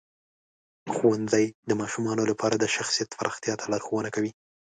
ښوونځی 0.93 1.45
د 1.69 1.71
ماشومانو 1.81 2.23
لپاره 2.31 2.55
د 2.57 2.65
شخصیت 2.75 3.09
پراختیا 3.19 3.53
ته 3.59 3.65
لارښوونه 3.71 4.09
کوي. 4.15 4.31